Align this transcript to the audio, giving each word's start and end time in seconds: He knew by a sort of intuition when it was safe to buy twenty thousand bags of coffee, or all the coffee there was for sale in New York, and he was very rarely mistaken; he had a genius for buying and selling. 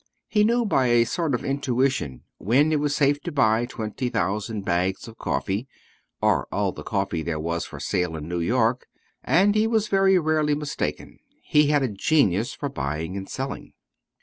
He 0.27 0.43
knew 0.43 0.65
by 0.65 0.87
a 0.87 1.05
sort 1.05 1.35
of 1.35 1.45
intuition 1.45 2.23
when 2.39 2.71
it 2.71 2.79
was 2.79 2.95
safe 2.95 3.21
to 3.21 3.31
buy 3.31 3.67
twenty 3.67 4.09
thousand 4.09 4.65
bags 4.65 5.07
of 5.07 5.19
coffee, 5.19 5.67
or 6.19 6.47
all 6.51 6.71
the 6.71 6.81
coffee 6.81 7.21
there 7.21 7.39
was 7.39 7.67
for 7.67 7.79
sale 7.79 8.15
in 8.15 8.27
New 8.27 8.39
York, 8.39 8.87
and 9.23 9.53
he 9.53 9.67
was 9.67 9.89
very 9.89 10.17
rarely 10.17 10.55
mistaken; 10.55 11.19
he 11.43 11.67
had 11.67 11.83
a 11.83 11.87
genius 11.87 12.51
for 12.55 12.67
buying 12.67 13.15
and 13.15 13.29
selling. 13.29 13.73